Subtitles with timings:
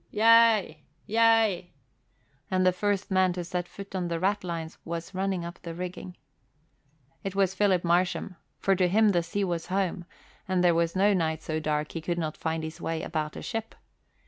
[0.09, 1.71] "Yea, yea!"
[2.49, 6.17] And the first man to set foot on the ratlines was running up the rigging.
[7.23, 10.05] It was Philip Marsham, for to him the sea was home
[10.47, 13.43] and there was no night so dark he could not find his way about a
[13.43, 13.75] ship.